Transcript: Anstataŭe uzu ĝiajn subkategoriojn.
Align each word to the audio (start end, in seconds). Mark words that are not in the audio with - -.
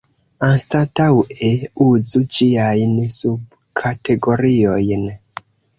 Anstataŭe 0.45 1.51
uzu 1.87 2.23
ĝiajn 2.39 2.99
subkategoriojn. 3.19 5.11